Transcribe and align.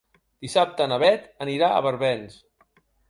Dissabte 0.45 0.87
na 0.93 0.97
Bet 1.03 1.27
anirà 1.47 1.69
a 1.75 1.85
Barbens. 1.89 2.39